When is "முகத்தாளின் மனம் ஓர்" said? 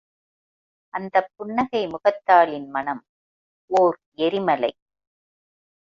1.87-3.97